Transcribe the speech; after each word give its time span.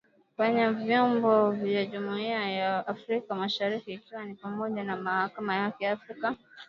kwenye 0.37 0.69
vyombo 0.69 1.51
vya 1.51 1.85
jumuia 1.85 2.49
ya 2.59 2.87
Afrika 2.87 3.35
mashariki 3.35 3.93
ikiwa 3.93 4.25
ni 4.25 4.33
pamoja 4.33 4.83
na 4.83 4.97
Mahakama 4.97 5.55
ya 5.55 5.61
Haki 5.63 5.83
ya 5.83 5.91
Afrika 5.91 6.35